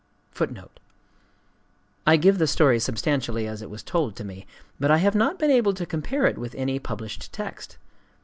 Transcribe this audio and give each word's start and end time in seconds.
'"I 2.07 2.17
give 2.17 2.39
the 2.39 2.47
story 2.47 2.79
substantially 2.79 3.45
as 3.45 3.61
it 3.61 3.69
was 3.69 3.83
told 3.83 4.15
to 4.15 4.23
me; 4.23 4.47
but 4.79 4.89
I 4.89 4.97
have 4.97 5.13
not 5.13 5.37
been 5.37 5.51
able 5.51 5.75
to 5.75 5.85
compare 5.85 6.25
it 6.25 6.39
with 6.39 6.55
any 6.55 6.79
published 6.79 7.31
text. 7.31 7.77